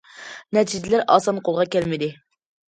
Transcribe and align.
نەتىجىلەر 0.57 1.05
ئاسان 1.17 1.43
قولغا 1.51 1.69
كەلمىدى. 1.79 2.13